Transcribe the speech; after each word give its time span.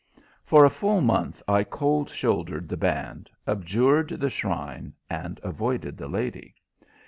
For 0.43 0.65
a 0.65 0.69
full 0.71 1.01
month 1.01 1.43
I 1.47 1.63
cold 1.63 2.09
shouldered 2.09 2.67
the 2.67 2.75
band, 2.75 3.29
abjured 3.45 4.07
the 4.09 4.31
shrine, 4.31 4.93
and 5.11 5.39
avoided 5.43 5.95
the 5.95 6.07
lady. 6.07 6.55